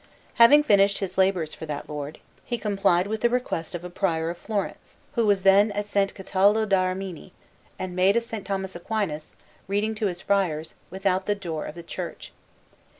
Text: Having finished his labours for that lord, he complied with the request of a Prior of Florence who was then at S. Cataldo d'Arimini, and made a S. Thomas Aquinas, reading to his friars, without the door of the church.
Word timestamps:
Having 0.41 0.63
finished 0.63 0.97
his 0.97 1.15
labours 1.19 1.53
for 1.53 1.67
that 1.67 1.87
lord, 1.87 2.17
he 2.43 2.57
complied 2.57 3.05
with 3.05 3.21
the 3.21 3.29
request 3.29 3.75
of 3.75 3.83
a 3.83 3.89
Prior 3.91 4.31
of 4.31 4.37
Florence 4.39 4.97
who 5.13 5.27
was 5.27 5.43
then 5.43 5.71
at 5.73 5.95
S. 5.95 6.11
Cataldo 6.11 6.65
d'Arimini, 6.65 7.33
and 7.77 7.95
made 7.95 8.15
a 8.15 8.17
S. 8.17 8.33
Thomas 8.43 8.75
Aquinas, 8.75 9.35
reading 9.67 9.93
to 9.93 10.07
his 10.07 10.19
friars, 10.23 10.73
without 10.89 11.27
the 11.27 11.35
door 11.35 11.67
of 11.67 11.75
the 11.75 11.83
church. 11.83 12.33